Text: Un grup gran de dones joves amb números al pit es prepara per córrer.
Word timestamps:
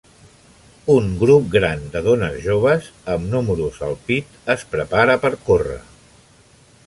Un 0.93 1.09
grup 1.23 1.51
gran 1.55 1.83
de 1.95 2.01
dones 2.07 2.39
joves 2.45 2.89
amb 3.15 3.29
números 3.35 3.77
al 3.89 3.95
pit 4.09 4.41
es 4.57 4.67
prepara 4.73 5.19
per 5.27 5.33
córrer. 5.51 5.79